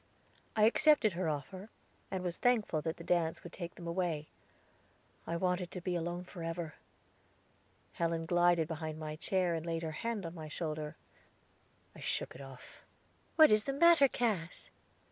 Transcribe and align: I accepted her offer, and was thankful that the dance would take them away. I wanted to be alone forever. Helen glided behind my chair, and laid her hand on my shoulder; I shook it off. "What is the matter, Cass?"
I 0.55 0.63
accepted 0.63 1.13
her 1.13 1.29
offer, 1.29 1.69
and 2.09 2.23
was 2.23 2.37
thankful 2.37 2.81
that 2.81 2.97
the 2.97 3.03
dance 3.03 3.43
would 3.43 3.53
take 3.53 3.75
them 3.75 3.85
away. 3.85 4.29
I 5.27 5.37
wanted 5.37 5.69
to 5.69 5.79
be 5.81 5.93
alone 5.95 6.23
forever. 6.23 6.73
Helen 7.93 8.25
glided 8.25 8.67
behind 8.67 8.97
my 8.97 9.15
chair, 9.15 9.53
and 9.53 9.63
laid 9.63 9.83
her 9.83 9.91
hand 9.91 10.25
on 10.25 10.33
my 10.33 10.47
shoulder; 10.47 10.97
I 11.95 11.99
shook 11.99 12.33
it 12.33 12.41
off. 12.41 12.83
"What 13.35 13.51
is 13.51 13.65
the 13.65 13.73
matter, 13.73 14.07
Cass?" 14.07 14.71